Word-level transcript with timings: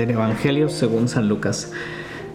del 0.00 0.12
Evangelio 0.12 0.70
según 0.70 1.08
San 1.08 1.28
Lucas. 1.28 1.72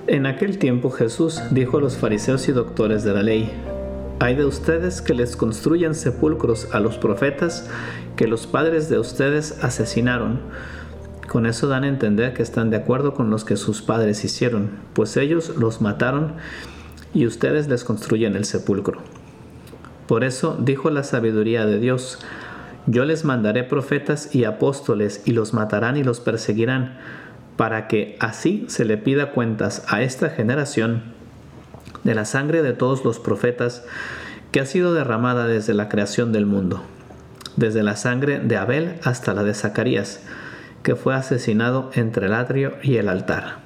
En 0.06 0.28
aquel 0.28 0.60
tiempo 0.60 0.92
Jesús 0.92 1.42
dijo 1.50 1.80
a 1.80 1.82
los 1.82 1.98
fariseos 1.98 2.48
y 2.48 2.52
doctores 2.52 3.04
de 3.04 3.12
la 3.12 3.24
ley, 3.24 3.52
hay 4.20 4.36
de 4.36 4.46
ustedes 4.46 5.02
que 5.02 5.16
les 5.16 5.36
construyan 5.36 5.96
sepulcros 5.96 6.68
a 6.74 6.80
los 6.80 7.00
profetas 7.00 7.68
que 8.16 8.28
los 8.28 8.46
padres 8.46 8.88
de 8.88 9.00
ustedes 9.00 9.64
asesinaron. 9.64 10.42
Con 11.28 11.48
eso 11.48 11.68
dan 11.68 11.86
a 11.86 11.88
entender 11.88 12.36
que 12.36 12.44
están 12.44 12.70
de 12.70 12.78
acuerdo 12.78 13.16
con 13.16 13.32
los 13.32 13.44
que 13.44 13.58
sus 13.58 13.82
padres 13.82 14.24
hicieron, 14.24 14.70
pues 14.94 15.18
ellos 15.18 15.54
los 15.58 15.82
mataron 15.82 16.34
y 17.16 17.26
ustedes 17.26 17.68
les 17.68 17.84
construyen 17.84 18.36
el 18.36 18.46
sepulcro. 18.46 19.00
Por 20.06 20.24
eso 20.24 20.56
dijo 20.60 20.92
la 20.92 21.04
sabiduría 21.04 21.66
de 21.66 21.80
Dios, 21.80 22.20
yo 22.86 23.06
les 23.06 23.26
mandaré 23.26 23.64
profetas 23.64 24.36
y 24.36 24.44
apóstoles 24.44 25.24
y 25.26 25.32
los 25.32 25.56
matarán 25.56 25.98
y 25.98 26.04
los 26.04 26.20
perseguirán, 26.20 27.00
para 27.58 27.88
que 27.88 28.18
así 28.20 28.66
se 28.68 28.86
le 28.86 28.98
pida 28.98 29.32
cuentas 29.32 29.84
a 29.88 30.02
esta 30.02 30.30
generación 30.30 31.04
de 32.04 32.16
la 32.16 32.26
sangre 32.26 32.62
de 32.62 32.74
todos 32.74 33.04
los 33.04 33.20
profetas 33.20 33.84
que 34.52 34.60
ha 34.60 34.66
sido 34.66 34.94
derramada 34.94 35.48
desde 35.48 35.74
la 35.74 35.90
creación 35.90 36.32
del 36.32 36.46
mundo, 36.46 36.84
desde 37.56 37.84
la 37.84 37.96
sangre 37.96 38.40
de 38.40 38.58
Abel 38.58 39.00
hasta 39.04 39.34
la 39.34 39.44
de 39.44 39.54
Zacarías, 39.54 40.22
que 40.84 40.96
fue 40.96 41.16
asesinado 41.16 41.90
entre 41.94 42.28
el 42.28 42.34
atrio 42.34 42.76
y 42.84 42.98
el 42.98 43.10
altar. 43.10 43.60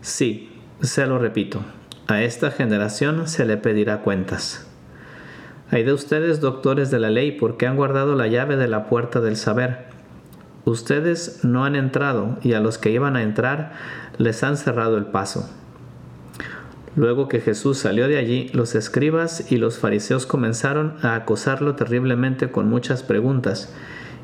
Sí, 0.00 0.50
se 0.80 1.06
lo 1.06 1.18
repito, 1.18 1.60
a 2.08 2.22
esta 2.22 2.50
generación 2.50 3.28
se 3.28 3.44
le 3.44 3.56
pedirá 3.56 3.98
cuentas. 3.98 4.66
Hay 5.70 5.84
de 5.84 5.92
ustedes, 5.92 6.40
doctores 6.40 6.90
de 6.90 6.98
la 6.98 7.10
ley, 7.10 7.32
porque 7.32 7.66
han 7.66 7.76
guardado 7.76 8.14
la 8.14 8.26
llave 8.26 8.56
de 8.56 8.68
la 8.68 8.86
puerta 8.88 9.20
del 9.20 9.36
saber. 9.36 9.91
Ustedes 10.64 11.40
no 11.44 11.64
han 11.64 11.74
entrado 11.74 12.38
y 12.42 12.52
a 12.52 12.60
los 12.60 12.78
que 12.78 12.90
iban 12.90 13.16
a 13.16 13.22
entrar 13.22 13.72
les 14.18 14.42
han 14.44 14.56
cerrado 14.56 14.96
el 14.96 15.06
paso. 15.06 15.48
Luego 16.94 17.26
que 17.26 17.40
Jesús 17.40 17.78
salió 17.78 18.06
de 18.06 18.18
allí, 18.18 18.50
los 18.52 18.74
escribas 18.74 19.50
y 19.50 19.56
los 19.56 19.78
fariseos 19.78 20.26
comenzaron 20.26 20.96
a 21.02 21.14
acosarlo 21.14 21.74
terriblemente 21.74 22.50
con 22.50 22.68
muchas 22.68 23.02
preguntas 23.02 23.72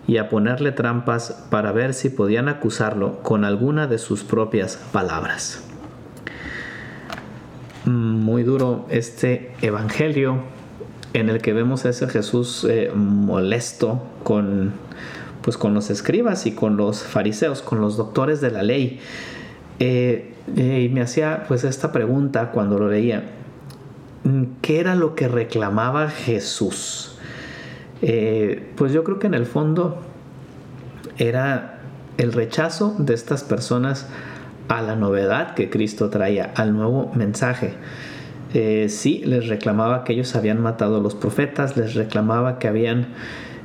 y 0.06 0.19
a 0.19 0.28
ponerle 0.28 0.72
trampas 0.72 1.47
para 1.50 1.72
ver 1.72 1.95
si 1.95 2.11
podían 2.11 2.48
acusarlo 2.48 3.20
con 3.23 3.45
alguna 3.45 3.86
de 3.86 3.98
sus 3.98 4.23
propias 4.23 4.77
palabras. 4.92 5.64
Muy 7.84 8.42
duro 8.42 8.86
este 8.91 9.55
evangelio 9.62 10.42
en 11.14 11.30
el 11.30 11.41
que 11.41 11.55
vemos 11.55 11.86
a 11.86 11.89
ese 11.89 12.06
Jesús 12.08 12.67
eh, 12.69 12.92
molesto 12.95 14.02
con, 14.25 14.73
pues, 15.49 15.57
con 15.57 15.73
los 15.73 15.89
escribas 15.89 16.45
y 16.45 16.53
con 16.53 16.77
los 16.77 17.03
fariseos, 17.03 17.63
con 17.63 17.81
los 17.81 17.97
doctores 17.97 18.43
de 18.43 18.51
la 18.51 18.63
ley. 18.63 19.01
Eh, 19.79 20.35
eh, 20.59 20.83
y 20.83 20.91
me 20.91 21.01
hacía 21.01 21.45
pues 21.49 21.65
esta 21.65 21.91
pregunta 21.91 22.51
cuando 22.51 22.79
lo 22.79 22.91
leía. 22.91 23.31
¿Qué 24.61 24.79
era 24.79 24.95
lo 24.95 25.15
que 25.15 25.27
reclamaba 25.27 26.11
Jesús? 26.11 27.15
pues 28.77 28.93
yo 28.93 29.05
creo 29.05 29.19
que 29.19 29.27
en 29.27 29.33
el 29.33 29.47
fondo 29.47 30.03
era 31.17 31.81
el 32.19 32.35
rechazo 32.35 32.95
de 32.99 33.15
estas 33.15 33.43
personas 33.43 34.07
a 34.69 34.83
la 34.83 34.97
novedad 34.97 35.55
que 35.55 35.71
Cristo 35.71 36.11
traía, 36.11 36.53
al 36.57 36.75
nuevo 36.75 37.11
mensaje. 37.14 37.73
Eh, 38.53 38.89
sí, 38.91 39.23
les 39.25 39.48
reclamaba 39.48 40.05
que 40.05 40.13
ellos 40.13 40.37
habían 40.37 40.61
matado 40.61 40.98
a 40.98 41.01
los 41.01 41.14
profetas, 41.14 41.79
les 41.79 41.95
reclamaba 41.95 42.58
que 42.58 42.69
habían 42.69 43.08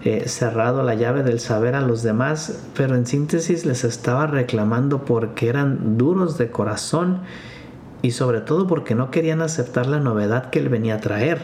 eh, 0.05 0.27
cerrado 0.27 0.83
la 0.83 0.95
llave 0.95 1.23
del 1.23 1.39
saber 1.39 1.75
a 1.75 1.81
los 1.81 2.03
demás, 2.03 2.59
pero 2.75 2.95
en 2.95 3.05
síntesis 3.05 3.65
les 3.65 3.85
estaba 3.85 4.27
reclamando 4.27 5.05
porque 5.05 5.47
eran 5.47 5.97
duros 5.97 6.37
de 6.37 6.51
corazón 6.51 7.21
y 8.01 8.11
sobre 8.11 8.41
todo 8.41 8.67
porque 8.67 8.95
no 8.95 9.11
querían 9.11 9.41
aceptar 9.41 9.87
la 9.87 10.01
novedad 10.01 10.49
que 10.49 10.59
él 10.59 10.67
venía 10.67 10.95
a 10.95 10.99
traer. 10.99 11.41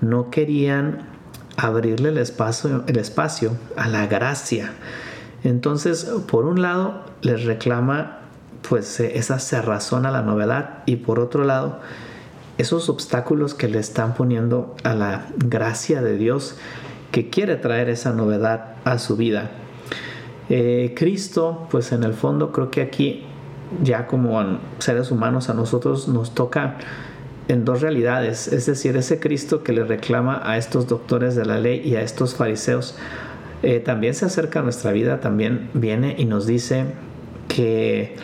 No 0.00 0.30
querían 0.30 1.08
abrirle 1.56 2.10
el 2.10 2.18
espacio, 2.18 2.84
el 2.86 2.98
espacio 2.98 3.56
a 3.76 3.88
la 3.88 4.06
gracia. 4.06 4.70
Entonces, 5.42 6.04
por 6.28 6.44
un 6.44 6.62
lado, 6.62 7.04
les 7.20 7.44
reclama 7.44 8.20
pues 8.68 9.00
eh, 9.00 9.18
esa 9.18 9.40
cerrazón 9.40 10.06
a 10.06 10.12
la 10.12 10.22
novedad 10.22 10.84
y 10.86 10.96
por 10.96 11.18
otro 11.18 11.44
lado 11.44 11.80
esos 12.58 12.88
obstáculos 12.88 13.54
que 13.54 13.66
le 13.66 13.80
están 13.80 14.14
poniendo 14.14 14.76
a 14.84 14.94
la 14.94 15.26
gracia 15.36 16.00
de 16.00 16.16
Dios 16.16 16.56
que 17.12 17.30
quiere 17.30 17.56
traer 17.56 17.88
esa 17.88 18.12
novedad 18.12 18.74
a 18.84 18.98
su 18.98 19.16
vida. 19.16 19.50
Eh, 20.48 20.94
Cristo, 20.96 21.68
pues 21.70 21.92
en 21.92 22.02
el 22.02 22.14
fondo 22.14 22.50
creo 22.50 22.70
que 22.70 22.82
aquí 22.82 23.24
ya 23.82 24.06
como 24.06 24.58
seres 24.78 25.10
humanos 25.10 25.48
a 25.48 25.54
nosotros 25.54 26.08
nos 26.08 26.34
toca 26.34 26.76
en 27.48 27.64
dos 27.64 27.80
realidades, 27.80 28.48
es 28.48 28.66
decir, 28.66 28.96
ese 28.96 29.18
Cristo 29.18 29.62
que 29.62 29.72
le 29.72 29.84
reclama 29.84 30.40
a 30.44 30.56
estos 30.56 30.86
doctores 30.86 31.34
de 31.34 31.44
la 31.44 31.58
ley 31.58 31.82
y 31.84 31.96
a 31.96 32.02
estos 32.02 32.34
fariseos, 32.34 32.96
eh, 33.62 33.80
también 33.80 34.14
se 34.14 34.26
acerca 34.26 34.60
a 34.60 34.62
nuestra 34.62 34.92
vida, 34.92 35.20
también 35.20 35.70
viene 35.74 36.14
y 36.18 36.24
nos 36.24 36.46
dice 36.46 36.86
que 37.48 38.16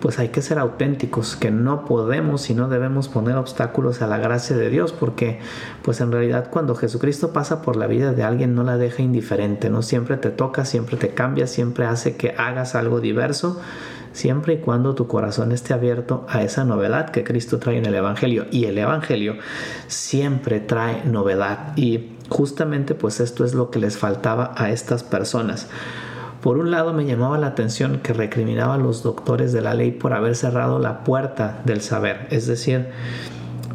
pues 0.00 0.18
hay 0.18 0.28
que 0.28 0.42
ser 0.42 0.58
auténticos, 0.58 1.36
que 1.36 1.50
no 1.50 1.84
podemos 1.84 2.48
y 2.50 2.54
no 2.54 2.68
debemos 2.68 3.08
poner 3.08 3.36
obstáculos 3.36 4.02
a 4.02 4.06
la 4.06 4.18
gracia 4.18 4.56
de 4.56 4.70
Dios, 4.70 4.92
porque 4.92 5.38
pues 5.82 6.00
en 6.00 6.12
realidad 6.12 6.48
cuando 6.50 6.74
Jesucristo 6.74 7.32
pasa 7.32 7.62
por 7.62 7.76
la 7.76 7.86
vida 7.86 8.12
de 8.12 8.22
alguien 8.22 8.54
no 8.54 8.62
la 8.62 8.76
deja 8.76 9.02
indiferente, 9.02 9.70
no 9.70 9.82
siempre 9.82 10.16
te 10.16 10.30
toca, 10.30 10.64
siempre 10.64 10.96
te 10.96 11.10
cambia, 11.10 11.46
siempre 11.46 11.84
hace 11.84 12.16
que 12.16 12.34
hagas 12.36 12.74
algo 12.74 13.00
diverso, 13.00 13.60
siempre 14.12 14.54
y 14.54 14.58
cuando 14.58 14.94
tu 14.94 15.06
corazón 15.06 15.52
esté 15.52 15.74
abierto 15.74 16.26
a 16.28 16.42
esa 16.42 16.64
novedad 16.64 17.10
que 17.10 17.24
Cristo 17.24 17.58
trae 17.58 17.78
en 17.78 17.86
el 17.86 17.94
Evangelio. 17.94 18.46
Y 18.50 18.64
el 18.64 18.78
Evangelio 18.78 19.36
siempre 19.86 20.60
trae 20.60 21.04
novedad 21.04 21.76
y 21.76 22.16
justamente 22.28 22.94
pues 22.94 23.20
esto 23.20 23.44
es 23.44 23.54
lo 23.54 23.70
que 23.70 23.78
les 23.78 23.98
faltaba 23.98 24.54
a 24.56 24.70
estas 24.70 25.02
personas. 25.02 25.68
Por 26.42 26.56
un 26.56 26.70
lado 26.70 26.92
me 26.94 27.04
llamaba 27.04 27.36
la 27.38 27.48
atención 27.48 28.00
que 28.02 28.14
recriminaba 28.14 28.74
a 28.74 28.78
los 28.78 29.02
doctores 29.02 29.52
de 29.52 29.60
la 29.60 29.74
ley 29.74 29.90
por 29.90 30.14
haber 30.14 30.34
cerrado 30.34 30.78
la 30.78 31.04
puerta 31.04 31.60
del 31.64 31.82
saber, 31.82 32.26
es 32.30 32.46
decir, 32.46 32.86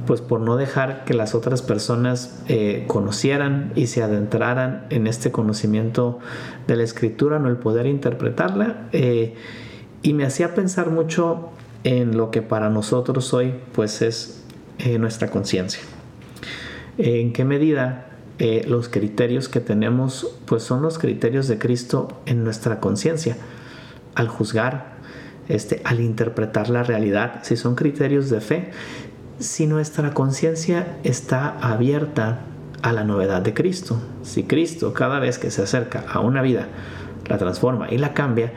pues 0.07 0.21
por 0.21 0.39
no 0.39 0.55
dejar 0.55 1.03
que 1.05 1.13
las 1.13 1.35
otras 1.35 1.61
personas 1.61 2.43
eh, 2.47 2.85
conocieran 2.87 3.71
y 3.75 3.87
se 3.87 4.03
adentraran 4.03 4.85
en 4.89 5.07
este 5.07 5.31
conocimiento 5.31 6.19
de 6.67 6.75
la 6.75 6.83
escritura, 6.83 7.39
no 7.39 7.49
el 7.49 7.57
poder 7.57 7.85
interpretarla. 7.85 8.87
Eh, 8.91 9.35
y 10.01 10.13
me 10.13 10.25
hacía 10.25 10.53
pensar 10.53 10.91
mucho 10.91 11.49
en 11.83 12.17
lo 12.17 12.31
que 12.31 12.41
para 12.41 12.69
nosotros 12.69 13.33
hoy 13.33 13.53
pues 13.73 14.01
es 14.01 14.43
eh, 14.79 14.99
nuestra 14.99 15.29
conciencia. 15.29 15.81
En 16.97 17.33
qué 17.33 17.43
medida 17.43 18.14
eh, 18.37 18.65
los 18.67 18.89
criterios 18.89 19.47
que 19.47 19.61
tenemos 19.61 20.27
pues 20.45 20.61
son 20.61 20.81
los 20.81 20.99
criterios 20.99 21.47
de 21.47 21.57
Cristo 21.57 22.19
en 22.25 22.43
nuestra 22.43 22.81
conciencia 22.81 23.37
al 24.13 24.27
juzgar 24.27 24.95
este 25.47 25.79
al 25.85 26.01
interpretar 26.01 26.69
la 26.69 26.83
realidad 26.83 27.39
si 27.43 27.55
son 27.55 27.75
criterios 27.75 28.29
de 28.29 28.41
fe 28.41 28.71
si 29.39 29.67
nuestra 29.67 30.13
conciencia 30.13 30.97
está 31.05 31.57
abierta 31.59 32.41
a 32.81 32.91
la 32.91 33.05
novedad 33.05 33.41
de 33.41 33.53
Cristo 33.53 34.01
si 34.21 34.43
Cristo 34.43 34.93
cada 34.93 35.19
vez 35.19 35.39
que 35.39 35.49
se 35.49 35.61
acerca 35.61 36.03
a 36.11 36.19
una 36.19 36.41
vida 36.41 36.67
la 37.27 37.37
transforma 37.37 37.89
y 37.89 37.97
la 37.97 38.13
cambia 38.13 38.51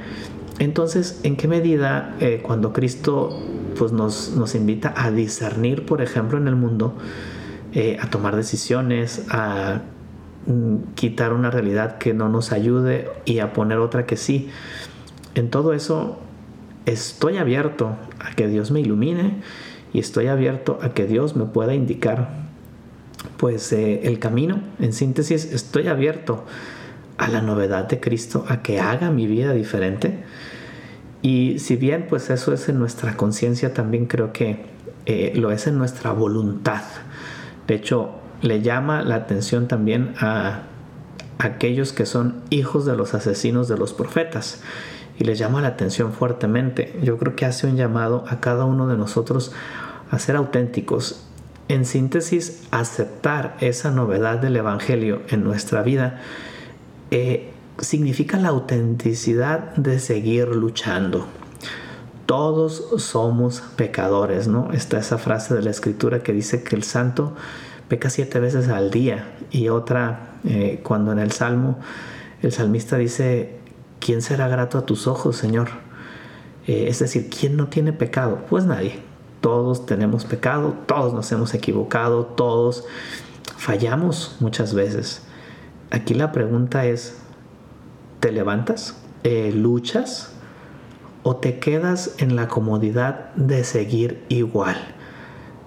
entonces 0.59 1.21
en 1.23 1.37
qué 1.37 1.47
medida 1.47 2.17
eh, 2.19 2.43
cuando 2.45 2.73
Cristo 2.73 3.41
pues 3.79 3.93
nos, 3.93 4.31
nos 4.37 4.57
invita 4.57 4.93
a 4.97 5.13
discernir 5.13 5.87
por 5.87 6.03
ejemplo 6.03 6.37
en 6.37 6.49
el 6.49 6.57
mundo 6.57 6.97
eh, 7.75 7.99
a 8.01 8.09
tomar 8.11 8.37
decisiones, 8.37 9.25
a 9.31 9.83
mm, 10.47 10.95
quitar 10.95 11.33
una 11.33 11.51
realidad 11.51 11.99
que 11.99 12.15
no 12.15 12.29
nos 12.29 12.53
ayude 12.53 13.09
y 13.25 13.41
a 13.41 13.53
poner 13.53 13.79
otra 13.79 14.07
que 14.07 14.17
sí. 14.17 14.49
En 15.35 15.51
todo 15.51 15.73
eso 15.73 16.19
estoy 16.87 17.37
abierto 17.37 17.97
a 18.19 18.35
que 18.35 18.49
Dios 18.49 18.71
me 18.71 18.81
ilumine 18.81 19.43
y 19.93 19.99
estoy 19.99 20.27
abierto 20.29 20.79
a 20.83 20.95
que 20.95 21.07
Dios 21.07 21.37
me 21.37 21.45
pueda 21.45 21.75
indicar 21.75 22.49
pues 23.37 23.73
eh, 23.73 24.01
el 24.05 24.19
camino. 24.19 24.61
En 24.79 24.93
síntesis, 24.93 25.53
estoy 25.53 25.89
abierto 25.89 26.45
a 27.19 27.29
la 27.29 27.43
novedad 27.43 27.89
de 27.89 28.01
Cristo, 28.01 28.45
a 28.49 28.63
que 28.63 28.81
haga 28.81 29.11
mi 29.11 29.27
vida 29.27 29.53
diferente. 29.53 30.25
Y 31.21 31.59
si 31.59 31.77
bien 31.77 32.07
pues 32.09 32.31
eso 32.31 32.53
es 32.53 32.69
en 32.69 32.79
nuestra 32.79 33.17
conciencia, 33.17 33.75
también 33.75 34.07
creo 34.07 34.33
que 34.33 34.65
eh, 35.07 35.33
lo 35.35 35.51
es 35.51 35.67
en 35.67 35.79
nuestra 35.79 36.13
voluntad. 36.13 36.83
De 37.69 37.77
hecho, 37.77 38.11
le 38.43 38.63
llama 38.63 39.03
la 39.03 39.15
atención 39.15 39.69
también 39.69 40.15
a 40.19 40.63
aquellos 41.39 41.93
que 41.93 42.07
son 42.07 42.43
hijos 42.51 42.85
de 42.85 42.97
los 42.97 43.15
asesinos 43.15 43.69
de 43.69 43.79
los 43.79 43.93
profetas 43.93 44.63
y 45.19 45.25
les 45.25 45.39
llama 45.39 45.61
la 45.61 45.69
atención 45.69 46.13
fuertemente. 46.13 46.99
Yo 47.03 47.19
creo 47.19 47.37
que 47.37 47.47
hace 47.47 47.67
un 47.67 47.77
llamado 47.77 48.25
a 48.29 48.41
cada 48.41 48.65
uno 48.65 48.87
de 48.87 48.97
nosotros 48.97 49.53
a 50.11 50.19
ser 50.19 50.37
auténticos. 50.37 51.25
En 51.69 51.85
síntesis, 51.85 52.67
aceptar 52.71 53.57
esa 53.61 53.91
novedad 53.91 54.39
del 54.39 54.57
Evangelio 54.57 55.21
en 55.29 55.45
nuestra 55.45 55.83
vida 55.83 56.21
eh, 57.11 57.51
significa 57.79 58.39
la 58.39 58.49
autenticidad 58.49 59.75
de 59.77 59.99
seguir 59.99 60.49
luchando. 60.49 61.27
Todos 62.29 62.85
somos 62.99 63.63
pecadores, 63.77 64.49
¿no? 64.49 64.71
Está 64.75 64.99
esa 64.99 65.17
frase 65.17 65.55
de 65.55 65.63
la 65.63 65.71
escritura 65.71 66.23
que 66.23 66.35
dice 66.35 66.63
que 66.63 66.77
el 66.77 66.83
santo 66.83 67.33
peca 67.89 68.11
siete 68.11 68.39
veces 68.39 68.69
al 68.69 68.91
día 68.91 69.35
y 69.51 69.71
otra 69.71 70.35
eh, 70.45 70.81
cuando 70.83 71.11
en 71.13 71.21
el 71.21 71.33
Salmo 71.33 71.79
el 72.43 72.53
salmista 72.53 72.99
dice, 72.99 73.57
¿quién 73.99 74.21
será 74.21 74.47
grato 74.47 74.77
a 74.77 74.85
tus 74.85 75.07
ojos, 75.07 75.37
Señor? 75.37 75.71
Eh, 76.67 76.89
es 76.89 76.99
decir, 76.99 77.31
¿quién 77.31 77.57
no 77.57 77.69
tiene 77.69 77.95
pecado? 77.95 78.41
Pues 78.51 78.67
nadie. 78.67 79.01
Todos 79.41 79.87
tenemos 79.87 80.27
pecado, 80.27 80.75
todos 80.85 81.15
nos 81.15 81.33
hemos 81.33 81.55
equivocado, 81.55 82.27
todos 82.27 82.85
fallamos 83.57 84.37
muchas 84.41 84.75
veces. 84.75 85.23
Aquí 85.91 86.13
la 86.13 86.31
pregunta 86.33 86.85
es, 86.85 87.17
¿te 88.21 88.33
levantas? 88.33 88.97
Eh, 89.25 89.51
¿Luchas? 89.55 90.35
O 91.29 91.37
te 91.37 91.59
quedas 91.59 92.15
en 92.17 92.37
la 92.37 92.49
comodidad 92.49 93.35
de 93.35 93.63
seguir 93.63 94.25
igual. 94.31 94.79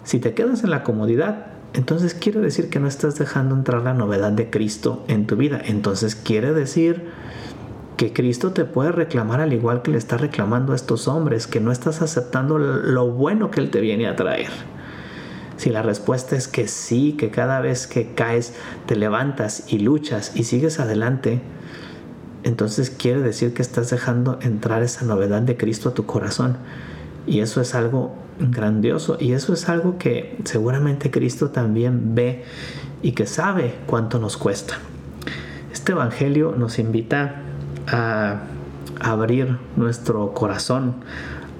Si 0.03 0.17
te 0.17 0.33
quedas 0.33 0.63
en 0.63 0.71
la 0.71 0.81
comodidad, 0.81 1.51
entonces 1.73 2.15
quiere 2.15 2.39
decir 2.39 2.71
que 2.71 2.79
no 2.79 2.87
estás 2.87 3.19
dejando 3.19 3.53
entrar 3.53 3.83
la 3.83 3.93
novedad 3.93 4.31
de 4.31 4.49
Cristo 4.49 5.05
en 5.07 5.27
tu 5.27 5.35
vida. 5.35 5.61
Entonces 5.63 6.15
quiere 6.15 6.51
decir 6.51 7.11
que 7.95 8.11
Cristo 8.11 8.53
te 8.53 8.65
puede 8.65 8.91
reclamar 8.91 9.39
al 9.39 9.53
igual 9.53 9.83
que 9.83 9.91
le 9.91 9.99
está 9.99 10.17
reclamando 10.17 10.73
a 10.73 10.75
estos 10.75 11.07
hombres, 11.07 11.45
que 11.45 11.59
no 11.59 11.71
estás 11.71 12.01
aceptando 12.01 12.57
lo 12.57 13.11
bueno 13.11 13.51
que 13.51 13.59
Él 13.59 13.69
te 13.69 13.81
viene 13.81 14.07
a 14.07 14.15
traer. 14.15 14.49
Si 15.57 15.69
la 15.69 15.83
respuesta 15.83 16.35
es 16.35 16.47
que 16.47 16.67
sí, 16.67 17.13
que 17.19 17.29
cada 17.29 17.61
vez 17.61 17.85
que 17.85 18.15
caes 18.15 18.55
te 18.87 18.95
levantas 18.95 19.65
y 19.67 19.77
luchas 19.77 20.31
y 20.33 20.43
sigues 20.45 20.79
adelante, 20.79 21.39
entonces 22.43 22.89
quiere 22.89 23.21
decir 23.21 23.53
que 23.53 23.61
estás 23.61 23.89
dejando 23.89 24.39
entrar 24.41 24.83
esa 24.83 25.05
novedad 25.05 25.41
de 25.41 25.57
Cristo 25.57 25.89
a 25.89 25.93
tu 25.93 26.05
corazón. 26.05 26.57
Y 27.27 27.41
eso 27.41 27.61
es 27.61 27.75
algo 27.75 28.15
grandioso 28.39 29.17
y 29.19 29.33
eso 29.33 29.53
es 29.53 29.69
algo 29.69 29.97
que 29.97 30.37
seguramente 30.45 31.11
Cristo 31.11 31.51
también 31.51 32.15
ve 32.15 32.43
y 33.03 33.11
que 33.11 33.27
sabe 33.27 33.75
cuánto 33.85 34.19
nos 34.19 34.37
cuesta. 34.37 34.79
Este 35.71 35.91
Evangelio 35.91 36.55
nos 36.57 36.79
invita 36.79 37.41
a 37.87 38.41
abrir 38.99 39.57
nuestro 39.75 40.33
corazón, 40.33 40.95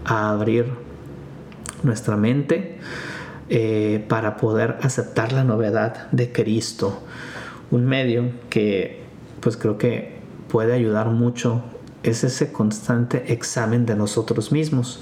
a 0.05 0.31
abrir 0.31 0.65
nuestra 1.83 2.17
mente 2.17 2.79
eh, 3.49 4.03
para 4.07 4.37
poder 4.37 4.77
aceptar 4.81 5.33
la 5.33 5.43
novedad 5.43 6.09
de 6.11 6.31
Cristo. 6.31 7.03
Un 7.69 7.85
medio 7.85 8.31
que 8.49 9.01
pues 9.39 9.57
creo 9.57 9.77
que 9.77 10.20
puede 10.51 10.73
ayudar 10.73 11.07
mucho 11.09 11.61
es 12.03 12.23
ese 12.23 12.51
constante 12.51 13.31
examen 13.31 13.85
de 13.85 13.95
nosotros 13.95 14.51
mismos, 14.51 14.99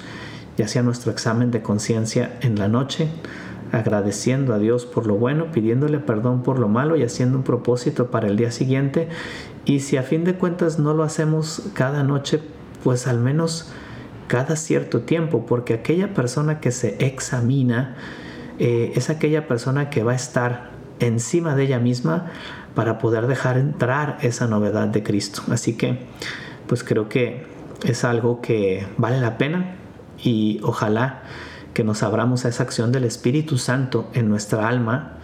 ya 0.58 0.68
sea 0.68 0.84
nuestro 0.84 1.12
examen 1.12 1.50
de 1.50 1.62
conciencia 1.62 2.38
en 2.42 2.60
la 2.60 2.68
noche, 2.68 3.08
agradeciendo 3.72 4.54
a 4.54 4.60
Dios 4.60 4.86
por 4.86 5.08
lo 5.08 5.16
bueno, 5.16 5.52
pidiéndole 5.52 6.00
perdón 6.00 6.44
por 6.44 6.60
lo 6.60 6.68
malo 6.68 6.98
y 6.98 7.04
haciendo 7.04 7.38
un 7.38 7.44
propósito 7.44 8.12
para 8.12 8.28
el 8.28 8.36
día 8.36 8.52
siguiente. 8.52 9.08
Y 9.66 9.80
si 9.80 9.98
a 9.98 10.04
fin 10.04 10.24
de 10.24 10.36
cuentas 10.36 10.80
no 10.80 10.94
lo 10.94 11.04
hacemos 11.04 11.70
cada 11.74 12.04
noche, 12.04 12.42
pues 12.84 13.08
al 13.08 13.20
menos 13.20 13.72
cada 14.28 14.56
cierto 14.56 15.02
tiempo, 15.02 15.46
porque 15.46 15.74
aquella 15.74 16.14
persona 16.14 16.60
que 16.60 16.72
se 16.72 17.04
examina 17.04 17.96
eh, 18.60 18.92
es 18.96 19.10
aquella 19.10 19.48
persona 19.48 19.90
que 19.90 20.04
va 20.04 20.12
a 20.12 20.16
estar 20.16 20.79
encima 21.00 21.56
de 21.56 21.64
ella 21.64 21.80
misma 21.80 22.32
para 22.76 22.98
poder 22.98 23.28
dejar 23.28 23.58
entrar 23.58 24.18
esa 24.22 24.48
novedad 24.48 24.88
de 24.88 25.04
Cristo. 25.04 25.42
Así 25.52 25.74
que, 25.74 26.00
pues 26.68 26.84
creo 26.84 27.10
que 27.10 27.46
es 27.84 28.04
algo 28.04 28.42
que 28.42 28.88
vale 28.98 29.20
la 29.20 29.38
pena 29.38 29.76
y 30.24 30.60
ojalá 30.64 31.24
que 31.74 31.84
nos 31.84 32.04
abramos 32.04 32.46
a 32.46 32.50
esa 32.50 32.64
acción 32.64 32.92
del 32.92 33.06
Espíritu 33.06 33.58
Santo 33.58 34.10
en 34.14 34.30
nuestra 34.30 34.68
alma, 34.68 35.18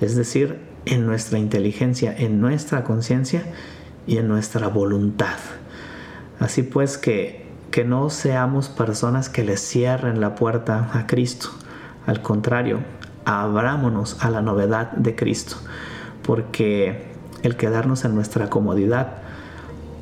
es 0.00 0.14
decir, 0.14 0.58
en 0.84 1.06
nuestra 1.06 1.38
inteligencia, 1.38 2.14
en 2.16 2.40
nuestra 2.40 2.84
conciencia 2.84 3.42
y 4.06 4.18
en 4.18 4.28
nuestra 4.28 4.68
voluntad. 4.68 5.36
Así 6.38 6.62
pues 6.62 6.98
que, 6.98 7.46
que 7.70 7.84
no 7.84 8.10
seamos 8.10 8.68
personas 8.68 9.28
que 9.28 9.42
le 9.42 9.56
cierren 9.56 10.20
la 10.20 10.34
puerta 10.34 10.90
a 10.92 11.06
Cristo. 11.06 11.48
Al 12.06 12.22
contrario, 12.22 12.80
abrámonos 13.26 14.16
a 14.24 14.30
la 14.30 14.40
novedad 14.40 14.92
de 14.92 15.14
Cristo 15.14 15.56
porque 16.26 17.02
el 17.42 17.56
quedarnos 17.56 18.04
en 18.04 18.14
nuestra 18.14 18.48
comodidad 18.48 19.18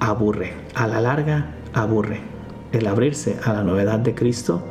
aburre, 0.01 0.55
a 0.75 0.87
la 0.87 1.01
larga 1.01 1.47
aburre. 1.73 2.21
El 2.73 2.87
abrirse 2.87 3.39
a 3.45 3.53
la 3.53 3.63
novedad 3.63 4.01
de 4.01 4.15
Cristo, 4.15 4.63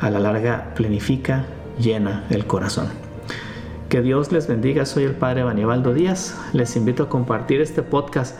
a 0.00 0.10
la 0.10 0.18
larga 0.18 0.74
planifica, 0.74 1.44
llena 1.78 2.24
el 2.30 2.46
corazón. 2.46 2.88
Que 3.88 4.02
Dios 4.02 4.32
les 4.32 4.48
bendiga, 4.48 4.84
soy 4.84 5.04
el 5.04 5.14
Padre 5.14 5.44
Banibaldo 5.44 5.94
Díaz, 5.94 6.36
les 6.52 6.74
invito 6.74 7.04
a 7.04 7.08
compartir 7.08 7.60
este 7.60 7.82
podcast 7.82 8.36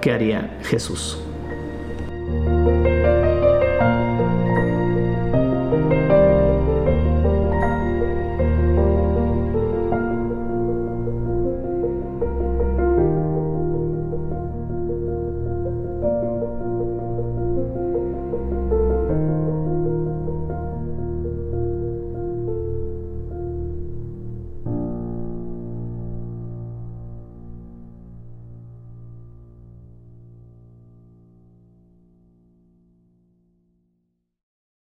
que 0.00 0.12
haría 0.12 0.58
Jesús. 0.62 1.23